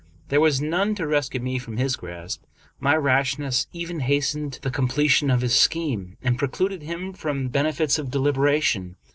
[0.29, 2.41] There was none to rescue me from his grasp.
[2.79, 7.71] My rashness even hastened the completion of his scheme, and precluded him from the bene
[7.71, 8.95] fits of deliberation.